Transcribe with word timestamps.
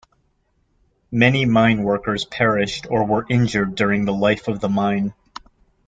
Many 1.11 1.45
mine 1.45 1.83
workers 1.83 2.25
perished 2.25 2.87
or 2.89 3.05
were 3.05 3.23
injured 3.29 3.75
during 3.75 4.05
the 4.05 4.13
life 4.13 4.47
of 4.47 4.59
the 4.59 4.67
mine. 4.67 5.13